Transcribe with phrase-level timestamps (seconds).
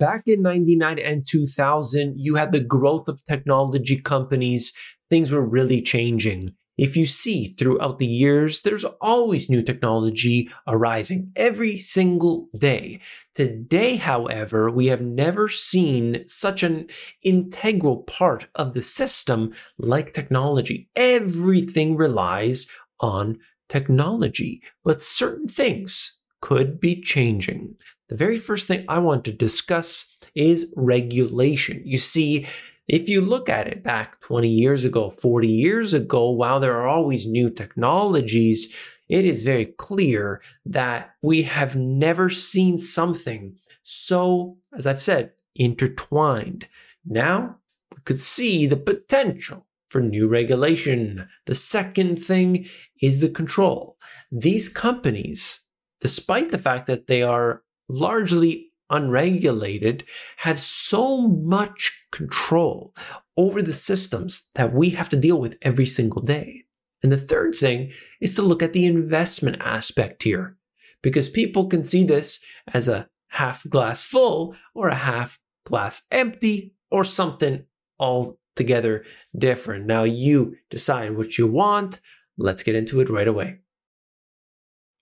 [0.00, 4.72] Back in 99 and 2000, you had the growth of technology companies.
[5.10, 6.54] Things were really changing.
[6.78, 13.00] If you see throughout the years, there's always new technology arising every single day.
[13.34, 16.86] Today, however, we have never seen such an
[17.22, 20.88] integral part of the system like technology.
[20.96, 22.66] Everything relies
[23.00, 23.38] on
[23.68, 27.76] technology, but certain things could be changing.
[28.10, 31.80] The very first thing I want to discuss is regulation.
[31.84, 32.44] You see,
[32.88, 36.88] if you look at it back 20 years ago, 40 years ago, while there are
[36.88, 38.74] always new technologies,
[39.08, 43.54] it is very clear that we have never seen something
[43.84, 46.66] so, as I've said, intertwined.
[47.06, 47.58] Now
[47.94, 51.28] we could see the potential for new regulation.
[51.46, 52.66] The second thing
[53.00, 53.96] is the control.
[54.32, 55.66] These companies,
[56.00, 60.04] despite the fact that they are largely unregulated,
[60.38, 62.92] have so much control
[63.36, 66.64] over the systems that we have to deal with every single day.
[67.02, 70.56] And the third thing is to look at the investment aspect here,
[71.02, 76.74] because people can see this as a half glass full or a half glass empty
[76.90, 77.64] or something
[77.98, 79.04] altogether
[79.38, 79.86] different.
[79.86, 82.00] Now you decide what you want.
[82.36, 83.60] Let's get into it right away.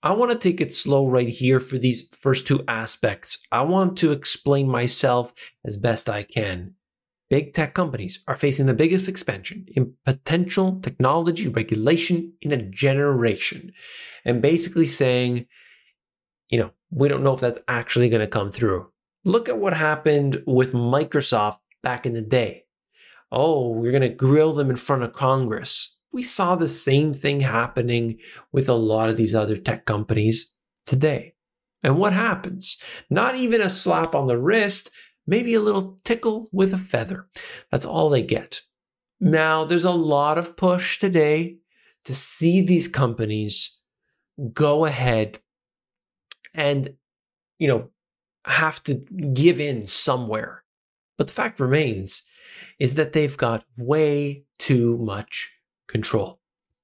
[0.02, 3.38] I want to take it slow right here for these first two aspects.
[3.50, 6.74] I want to explain myself as best I can.
[7.28, 13.72] Big tech companies are facing the biggest expansion in potential technology regulation in a generation.
[14.24, 15.46] And basically saying,
[16.48, 18.88] you know, we don't know if that's actually going to come through.
[19.24, 22.64] Look at what happened with Microsoft back in the day.
[23.32, 27.40] Oh, we're going to grill them in front of Congress we saw the same thing
[27.40, 28.18] happening
[28.52, 30.54] with a lot of these other tech companies
[30.86, 31.32] today.
[31.82, 32.78] And what happens?
[33.08, 34.90] Not even a slap on the wrist,
[35.26, 37.28] maybe a little tickle with a feather.
[37.70, 38.62] That's all they get.
[39.20, 41.58] Now, there's a lot of push today
[42.04, 43.78] to see these companies
[44.52, 45.40] go ahead
[46.54, 46.96] and,
[47.58, 47.90] you know,
[48.44, 48.94] have to
[49.34, 50.64] give in somewhere.
[51.16, 52.22] But the fact remains
[52.78, 55.52] is that they've got way too much
[55.88, 56.40] control.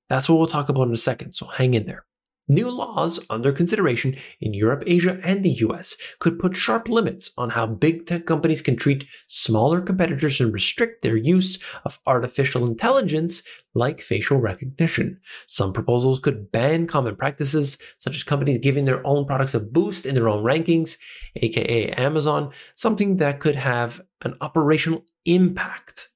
[0.09, 2.05] That's what we'll talk about in a second, so hang in there.
[2.47, 7.49] New laws under consideration in Europe, Asia, and the US could put sharp limits on
[7.51, 13.43] how big tech companies can treat smaller competitors and restrict their use of artificial intelligence
[13.75, 15.19] like facial recognition.
[15.47, 20.05] Some proposals could ban common practices, such as companies giving their own products a boost
[20.05, 20.99] in their own rankings,
[21.37, 26.11] aka Amazon, something that could have an operational impact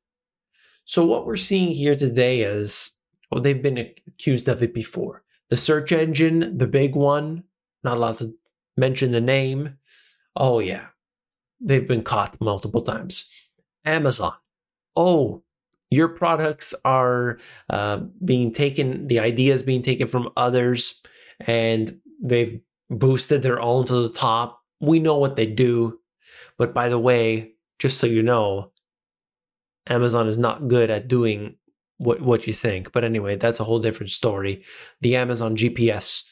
[0.88, 2.93] so what we're seeing here today is,
[3.31, 5.22] well, they've been accused of it before.
[5.50, 7.44] The search engine, the big one,
[7.84, 8.34] not allowed to
[8.75, 9.76] mention the name.
[10.34, 10.87] Oh yeah,
[11.60, 13.28] they've been caught multiple times.
[13.84, 14.32] Amazon.
[14.97, 15.43] Oh,
[15.91, 17.38] your products are
[17.69, 21.03] uh, being taken, the ideas being taken from others,
[21.41, 24.62] and they've boosted their own to the top.
[24.81, 26.00] We know what they do.
[26.56, 28.72] But by the way, just so you know,
[29.88, 31.56] Amazon is not good at doing
[31.99, 32.93] what what you think.
[32.93, 34.65] But anyway, that's a whole different story.
[35.00, 36.25] The Amazon GPS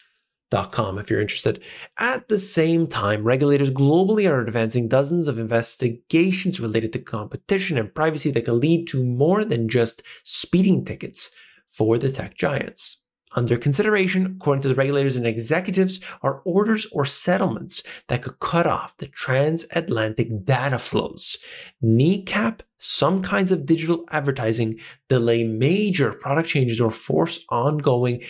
[0.70, 1.60] Com, if you're interested.
[1.98, 7.92] At the same time, regulators globally are advancing dozens of investigations related to competition and
[7.92, 11.34] privacy that can lead to more than just speeding tickets
[11.68, 13.02] for the tech giants.
[13.36, 18.66] Under consideration, according to the regulators and executives, are orders or settlements that could cut
[18.66, 21.36] off the transatlantic data flows,
[21.82, 24.80] kneecap some kinds of digital advertising,
[25.10, 28.22] delay major product changes, or force ongoing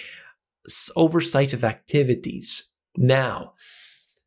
[0.97, 2.73] oversight of activities.
[2.97, 3.53] Now,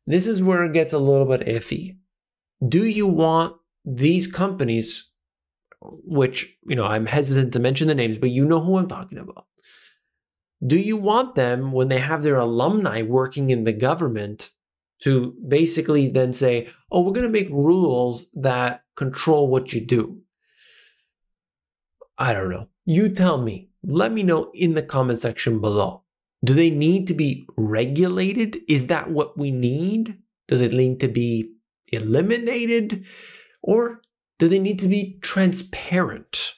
[0.06, 1.98] this is where it gets a little bit iffy.
[2.66, 3.54] Do you want
[3.84, 5.12] these companies,
[5.82, 9.18] which, you know, I'm hesitant to mention the names, but you know who I'm talking
[9.18, 9.46] about
[10.66, 14.50] do you want them when they have their alumni working in the government
[15.02, 20.20] to basically then say, oh, we're going to make rules that control what you do?
[22.18, 22.68] I don't know.
[22.84, 23.70] You tell me.
[23.82, 26.04] Let me know in the comment section below.
[26.44, 28.58] Do they need to be regulated?
[28.68, 30.18] Is that what we need?
[30.48, 31.54] Do they need to be
[31.88, 33.06] eliminated?
[33.62, 34.02] Or
[34.38, 36.54] do they need to be transparent?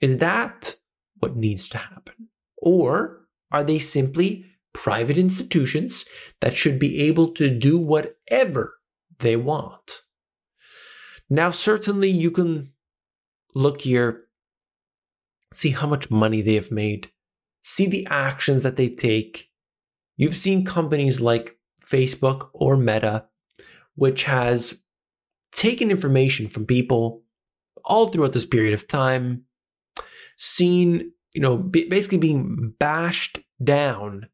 [0.00, 0.76] Is that
[1.18, 2.28] what needs to happen?
[2.56, 3.17] Or
[3.50, 6.04] are they simply private institutions
[6.40, 8.78] that should be able to do whatever
[9.18, 10.02] they want?
[11.30, 12.72] Now, certainly you can
[13.54, 14.24] look here,
[15.52, 17.10] see how much money they have made,
[17.60, 19.50] see the actions that they take.
[20.16, 23.26] You've seen companies like Facebook or Meta,
[23.94, 24.82] which has
[25.52, 27.22] taken information from people
[27.84, 29.44] all throughout this period of time,
[30.36, 34.28] seen, you know, basically being bashed down.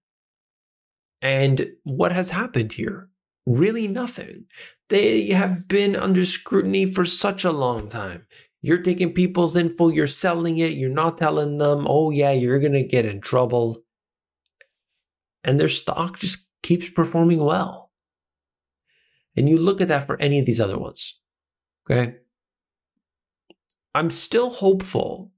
[1.20, 3.10] And what has happened here?
[3.44, 4.46] Really nothing.
[4.88, 8.26] They have been under scrutiny for such a long time.
[8.62, 12.72] You're taking people's info, you're selling it, you're not telling them, oh, yeah, you're going
[12.72, 13.84] to get in trouble.
[15.44, 17.92] And their stock just keeps performing well.
[19.36, 21.20] And you look at that for any of these other ones.
[21.84, 22.14] Okay.
[23.94, 25.33] I'm still hopeful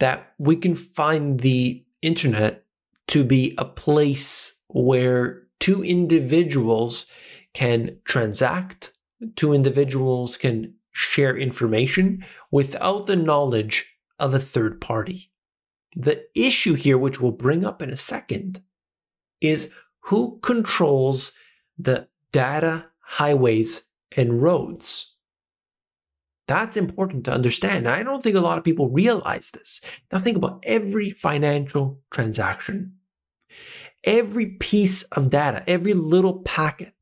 [0.00, 2.64] that we can find the internet
[3.08, 7.06] to be a place where two individuals
[7.54, 8.92] can transact,
[9.36, 15.30] two individuals can share information without the knowledge of a third party.
[15.96, 18.60] The issue here, which we'll bring up in a second,
[19.40, 19.72] is
[20.04, 21.32] who controls
[21.78, 25.09] the data highways and roads.
[26.50, 27.86] That's important to understand.
[27.86, 29.80] And I don't think a lot of people realize this.
[30.10, 32.96] Now, think about every financial transaction,
[34.02, 36.96] every piece of data, every little packet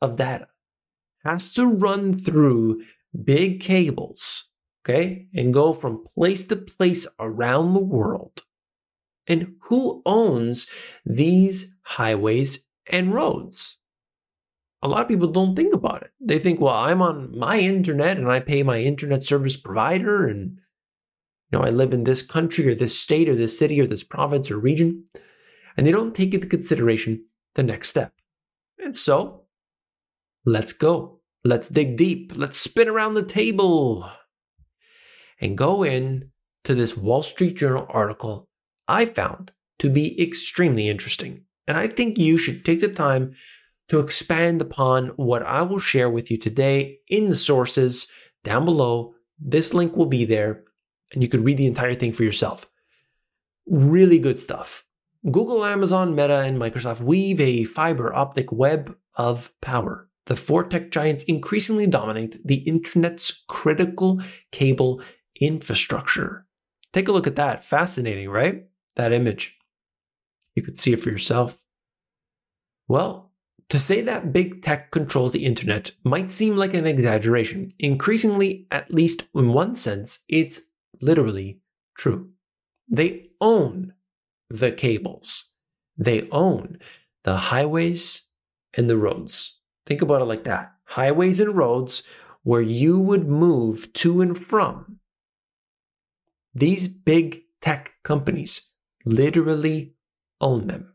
[0.00, 0.48] of data
[1.24, 2.82] has to run through
[3.22, 4.50] big cables,
[4.84, 8.42] okay, and go from place to place around the world.
[9.28, 10.68] And who owns
[11.06, 13.78] these highways and roads?
[14.82, 16.10] A lot of people don't think about it.
[16.20, 20.58] They think, well, I'm on my internet and I pay my internet service provider and
[21.50, 24.02] you know, I live in this country or this state or this city or this
[24.02, 25.04] province or region.
[25.76, 28.12] And they don't take into consideration the next step.
[28.82, 29.42] And so
[30.44, 31.20] let's go.
[31.44, 32.32] Let's dig deep.
[32.34, 34.10] Let's spin around the table
[35.40, 36.30] and go in
[36.64, 38.48] to this Wall Street Journal article
[38.88, 41.44] I found to be extremely interesting.
[41.66, 43.34] And I think you should take the time
[43.92, 48.10] to expand upon what I will share with you today in the sources
[48.42, 49.12] down below.
[49.38, 50.64] This link will be there,
[51.12, 52.70] and you could read the entire thing for yourself.
[53.66, 54.86] Really good stuff.
[55.30, 60.08] Google, Amazon, Meta, and Microsoft weave a fiber optic web of power.
[60.24, 64.22] The four tech giants increasingly dominate the internet's critical
[64.52, 65.02] cable
[65.38, 66.46] infrastructure.
[66.94, 67.62] Take a look at that.
[67.62, 68.64] Fascinating, right?
[68.96, 69.58] That image.
[70.54, 71.62] You could see it for yourself.
[72.88, 73.31] Well,
[73.72, 77.72] to say that big tech controls the internet might seem like an exaggeration.
[77.78, 80.60] Increasingly, at least in one sense, it's
[81.00, 81.58] literally
[81.96, 82.28] true.
[82.86, 83.94] They own
[84.50, 85.56] the cables.
[85.96, 86.80] They own
[87.22, 88.28] the highways
[88.74, 89.62] and the roads.
[89.86, 92.02] Think about it like that highways and roads
[92.42, 94.98] where you would move to and from.
[96.54, 98.72] These big tech companies
[99.06, 99.96] literally
[100.42, 100.92] own them.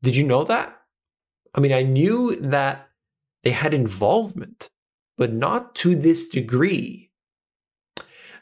[0.00, 0.80] Did you know that?
[1.54, 2.88] I mean, I knew that
[3.42, 4.68] they had involvement,
[5.16, 7.10] but not to this degree.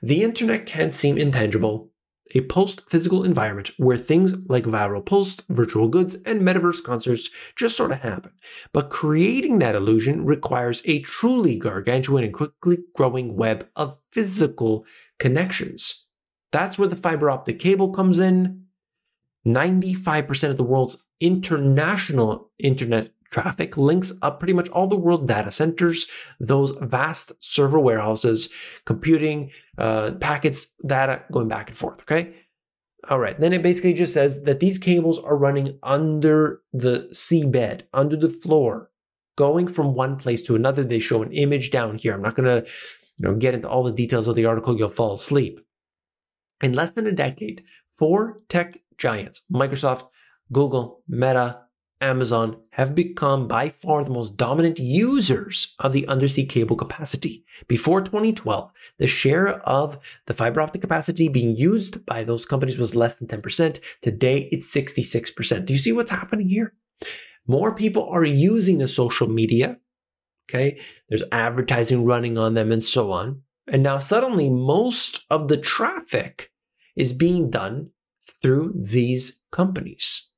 [0.03, 1.91] The internet can seem intangible,
[2.35, 7.77] a post physical environment where things like viral posts, virtual goods, and metaverse concerts just
[7.77, 8.33] sort of happen.
[8.73, 14.87] But creating that illusion requires a truly gargantuan and quickly growing web of physical
[15.19, 16.07] connections.
[16.51, 18.62] That's where the fiber optic cable comes in.
[19.47, 25.51] 95% of the world's international internet traffic links up pretty much all the world's data
[25.51, 26.07] centers,
[26.39, 28.53] those vast server warehouses,
[28.85, 32.03] computing, uh, packets, data going back and forth.
[32.03, 32.35] Okay.
[33.09, 33.39] All right.
[33.41, 38.29] Then it basically just says that these cables are running under the seabed, under the
[38.29, 38.91] floor,
[39.37, 40.85] going from one place to another.
[40.85, 42.15] They show an image down here.
[42.15, 42.71] I'm not going to
[43.17, 44.79] you know, get into all the details of the article.
[44.79, 45.61] You'll fall asleep.
[46.61, 50.05] In less than a decade, four tech giants, Microsoft,
[50.53, 51.63] Google, Meta,
[52.01, 57.45] Amazon have become by far the most dominant users of the undersea cable capacity.
[57.69, 62.97] Before 2012, the share of the fiber optic capacity being used by those companies was
[62.97, 63.81] less than 10%.
[64.01, 65.65] Today, it's 66%.
[65.65, 66.75] Do you see what's happening here?
[67.47, 69.77] More people are using the social media.
[70.49, 70.81] Okay.
[71.09, 73.43] There's advertising running on them and so on.
[73.69, 76.51] And now suddenly most of the traffic
[76.97, 77.91] is being done
[78.43, 80.31] through these companies.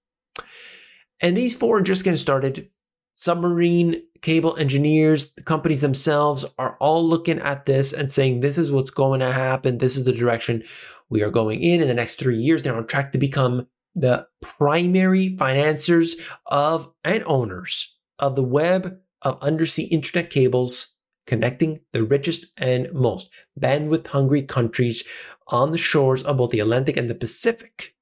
[1.20, 2.68] And these four are just getting started.
[3.14, 8.72] Submarine cable engineers, the companies themselves are all looking at this and saying, this is
[8.72, 9.78] what's going to happen.
[9.78, 10.64] This is the direction
[11.08, 11.80] we are going in.
[11.80, 17.22] In the next three years, they're on track to become the primary financiers of and
[17.24, 20.96] owners of the web of undersea internet cables
[21.26, 25.04] connecting the richest and most bandwidth hungry countries
[25.48, 27.93] on the shores of both the Atlantic and the Pacific.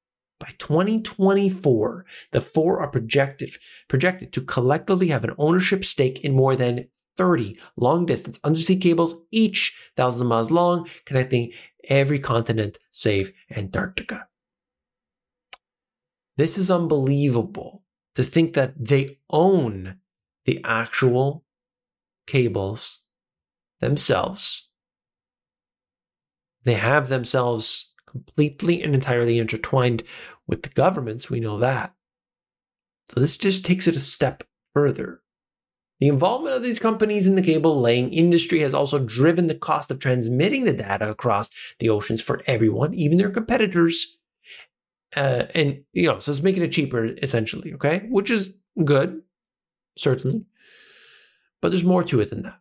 [0.42, 3.52] By 2024, the four are projected,
[3.86, 9.14] projected to collectively have an ownership stake in more than 30 long distance undersea cables,
[9.30, 11.52] each thousands of miles long, connecting
[11.88, 14.26] every continent save Antarctica.
[16.36, 17.84] This is unbelievable
[18.16, 20.00] to think that they own
[20.44, 21.44] the actual
[22.26, 23.04] cables
[23.78, 24.68] themselves.
[26.64, 30.02] They have themselves completely and entirely intertwined
[30.46, 31.30] with the governments.
[31.30, 31.94] We know that.
[33.08, 34.44] So this just takes it a step
[34.74, 35.20] further.
[36.00, 39.90] The involvement of these companies in the cable laying industry has also driven the cost
[39.90, 44.18] of transmitting the data across the oceans for everyone, even their competitors.
[45.14, 48.06] Uh, and, you know, so it's making it cheaper essentially, okay?
[48.10, 49.22] Which is good,
[49.96, 50.46] certainly.
[51.60, 52.58] But there's more to it than that.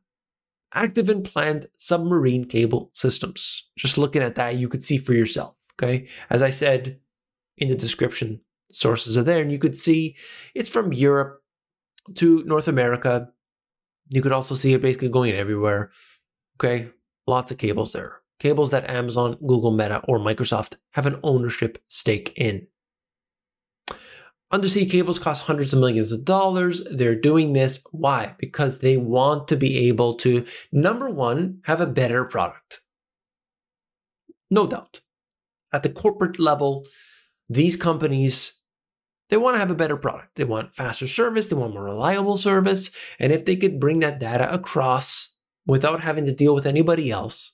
[0.73, 3.71] Active and planned submarine cable systems.
[3.75, 6.07] Just looking at that, you could see for yourself, okay?
[6.29, 6.99] As I said
[7.61, 8.41] in the description,
[8.73, 10.17] sources are there, and you could see
[10.55, 11.41] it's from Europe
[12.15, 13.29] to North America.
[14.09, 15.91] You could also see it basically going everywhere.
[16.57, 16.89] Okay,
[17.27, 18.17] lots of cables there.
[18.39, 22.67] Cables that Amazon, Google, Meta, or Microsoft have an ownership stake in.
[24.51, 26.83] Undersea cables cost hundreds of millions of dollars.
[26.91, 27.85] They're doing this.
[27.91, 28.35] Why?
[28.37, 32.81] Because they want to be able to, number one, have a better product.
[34.49, 35.01] No doubt.
[35.71, 36.85] At the corporate level,
[37.51, 38.61] these companies
[39.29, 40.35] they want to have a better product.
[40.35, 41.47] They want faster service.
[41.47, 42.91] They want more reliable service.
[43.17, 47.53] And if they could bring that data across without having to deal with anybody else,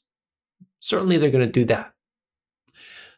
[0.80, 1.94] certainly they're going to do that.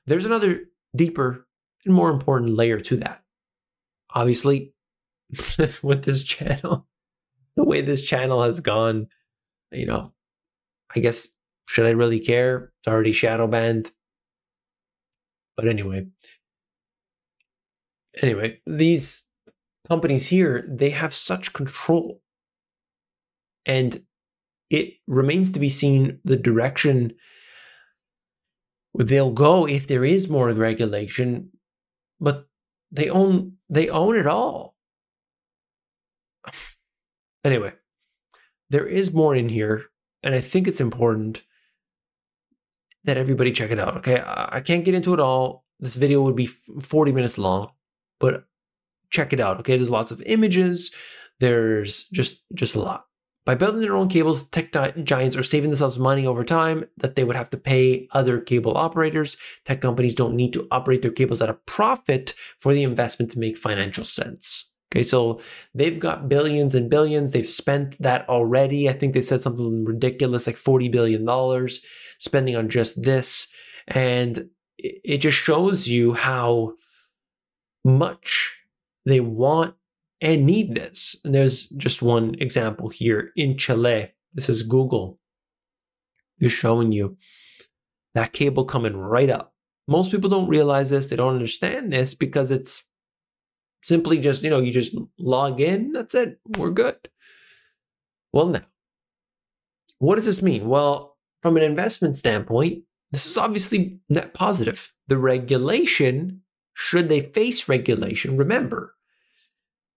[0.05, 1.47] There's another deeper
[1.85, 3.23] and more important layer to that.
[4.13, 4.73] Obviously,
[5.81, 6.85] with this channel,
[7.55, 9.07] the way this channel has gone,
[9.71, 10.11] you know,
[10.93, 11.29] I guess,
[11.65, 12.73] should I really care?
[12.79, 13.91] It's already shadow banned.
[15.55, 16.07] But anyway,
[18.21, 19.25] anyway, these
[19.87, 22.21] companies here, they have such control.
[23.65, 24.01] And
[24.69, 27.13] it remains to be seen the direction
[28.97, 31.51] they'll go if there is more regulation,
[32.19, 32.47] but
[32.91, 34.75] they own they own it all.
[37.45, 37.71] Anyway,
[38.69, 39.85] there is more in here,
[40.21, 41.41] and I think it's important
[43.05, 43.95] that everybody check it out.
[43.95, 45.63] Okay, I can't get into it all.
[45.79, 47.71] This video would be 40 minutes long
[48.19, 48.45] but
[49.09, 49.59] check it out.
[49.59, 50.93] Okay, there's lots of images.
[51.39, 53.05] There's just just a lot.
[53.45, 54.71] By building their own cables, tech
[55.03, 58.77] giants are saving themselves money over time that they would have to pay other cable
[58.77, 59.37] operators.
[59.65, 63.39] Tech companies don't need to operate their cables at a profit for the investment to
[63.39, 64.71] make financial sense.
[64.91, 65.39] Okay, so
[65.73, 67.31] they've got billions and billions.
[67.31, 68.89] They've spent that already.
[68.89, 71.69] I think they said something ridiculous like $40 billion
[72.19, 73.51] spending on just this.
[73.87, 76.73] And it just shows you how
[77.83, 78.57] much
[79.05, 79.75] they want
[80.21, 81.15] and need this.
[81.23, 84.13] And there's just one example here in Chile.
[84.33, 85.19] This is Google.
[86.39, 87.17] They're showing you
[88.13, 89.53] that cable coming right up.
[89.87, 92.83] Most people don't realize this, they don't understand this because it's
[93.81, 96.97] simply just, you know, you just log in, that's it, we're good.
[98.31, 98.61] Well, now,
[99.97, 100.67] what does this mean?
[100.67, 104.93] Well, from an investment standpoint, this is obviously net positive.
[105.07, 106.41] The regulation
[106.81, 108.37] should they face regulation.
[108.37, 108.95] Remember,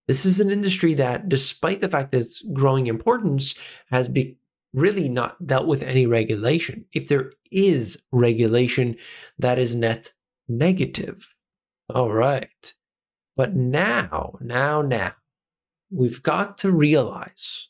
[0.09, 3.55] this is an industry that, despite the fact that it's growing importance,
[3.93, 4.37] has be
[4.75, 6.87] really not dealt with any regulation.
[6.93, 8.97] If there is regulation,
[9.39, 10.13] that is net
[10.49, 11.37] negative.
[11.89, 12.75] All right.
[13.37, 15.13] But now, now, now,
[15.89, 17.69] we've got to realize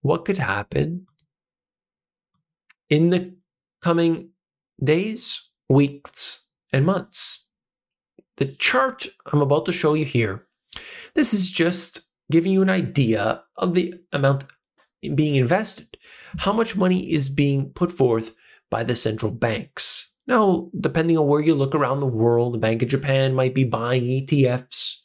[0.00, 1.08] what could happen
[2.88, 3.34] in the
[3.82, 4.30] coming
[4.82, 7.43] days, weeks, and months.
[8.36, 10.46] The chart I'm about to show you here,
[11.14, 14.44] this is just giving you an idea of the amount
[15.14, 15.96] being invested,
[16.38, 18.32] how much money is being put forth
[18.70, 20.14] by the central banks.
[20.26, 23.64] Now, depending on where you look around the world, the Bank of Japan might be
[23.64, 24.96] buying ETFs,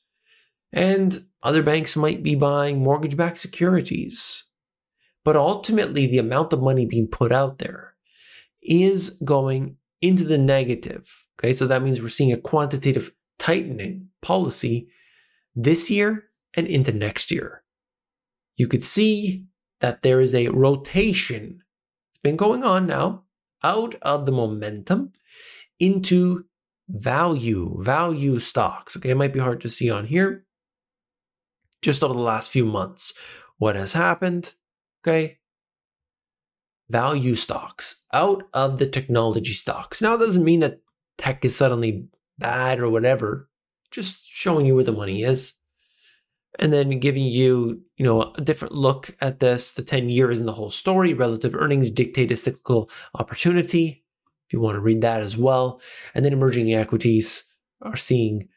[0.72, 4.46] and other banks might be buying mortgage backed securities.
[5.26, 7.96] But ultimately, the amount of money being put out there
[8.62, 11.28] is going into the negative.
[11.38, 14.90] Okay, so that means we're seeing a quantitative tightening policy
[15.56, 17.64] this year and into next year.
[18.56, 19.46] You could see
[19.80, 21.62] that there is a rotation.
[22.12, 23.24] It's been going on now
[23.64, 25.14] out of the momentum
[25.80, 26.46] into
[26.90, 28.98] value, value stocks.
[28.98, 30.46] Okay, it might be hard to see on here.
[31.82, 33.14] Just over the last few months,
[33.58, 34.54] what has happened?
[35.02, 35.40] Okay,
[36.90, 40.02] value stocks out of the technology stocks.
[40.02, 40.82] Now, it doesn't mean that
[41.18, 42.08] tech is suddenly
[42.40, 43.50] bad or whatever,
[43.92, 45.54] just showing you where the money is.
[46.58, 49.74] and then giving you, you know, a different look at this.
[49.74, 51.14] The 10 year isn't the whole story.
[51.14, 54.04] Relative earnings dictate a cyclical opportunity.
[54.48, 55.80] If you want to read that as well.
[56.16, 57.44] And then emerging equities
[57.82, 58.50] are seeing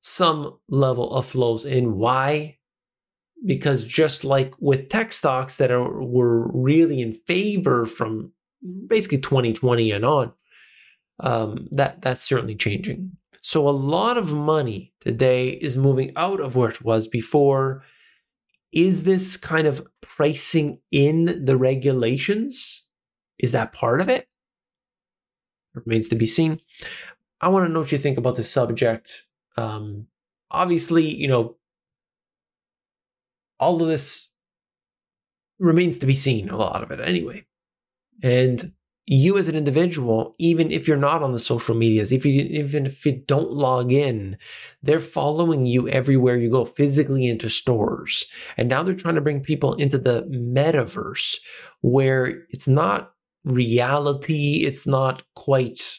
[0.00, 1.96] some level of flows in.
[1.96, 2.58] Why?
[3.44, 8.32] Because just like with tech stocks that are were really in favor from
[8.86, 10.32] basically 2020 and on,
[11.20, 13.12] um, that that's certainly changing.
[13.40, 17.82] So a lot of money today is moving out of where it was before.
[18.72, 22.86] Is this kind of pricing in the regulations?
[23.38, 24.26] Is that part of it?
[25.74, 26.60] remains to be seen.
[27.40, 29.24] I want to know what you think about this subject.
[29.56, 30.06] Um,
[30.50, 31.56] obviously, you know,
[33.58, 34.30] all of this
[35.58, 37.44] remains to be seen, a lot of it anyway.
[38.22, 38.72] And
[39.06, 42.86] you as an individual, even if you're not on the social medias, if you even
[42.86, 44.38] if you don't log in,
[44.82, 48.26] they're following you everywhere you go, physically into stores.
[48.56, 51.38] And now they're trying to bring people into the metaverse
[51.82, 53.12] where it's not
[53.44, 55.98] reality, it's not quite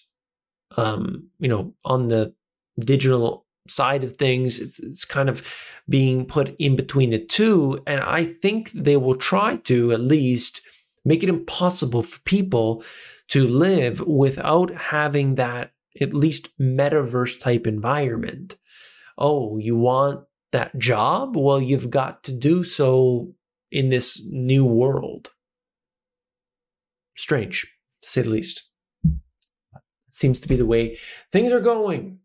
[0.78, 2.34] um, you know, on the
[2.80, 4.60] digital side of things.
[4.60, 5.48] It's it's kind of
[5.88, 7.82] being put in between the two.
[7.88, 10.62] And I think they will try to at least
[11.06, 12.84] make it impossible for people
[13.30, 15.72] to live without having that
[16.02, 18.58] at least metaverse type environment.
[19.18, 21.38] Oh, you want that job?
[21.38, 23.34] Well, you've got to do so
[23.72, 25.32] in this new world.
[27.16, 27.62] Strange,
[28.02, 28.72] to say the least.
[30.10, 30.98] seems to be the way
[31.32, 32.20] things are going.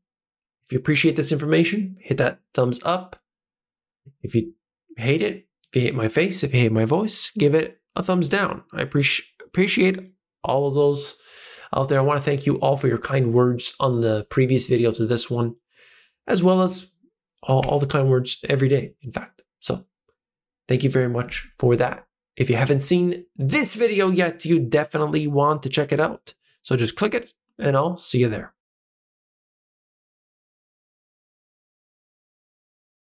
[0.64, 3.16] If you appreciate this information, hit that thumbs up.
[4.22, 4.52] If you
[4.96, 8.02] hate it, if you hate my face, if you hate my voice, give it a
[8.02, 8.64] thumbs down.
[8.72, 9.98] I appreciate appreciate
[10.44, 11.16] all of those
[11.74, 11.98] out there.
[11.98, 15.06] I want to thank you all for your kind words on the previous video to
[15.06, 15.56] this one,
[16.26, 16.90] as well as
[17.42, 19.42] all, all the kind words every day, in fact.
[19.58, 19.86] So
[20.68, 22.06] thank you very much for that.
[22.36, 26.34] If you haven't seen this video yet, you definitely want to check it out.
[26.62, 28.54] So just click it and I'll see you there.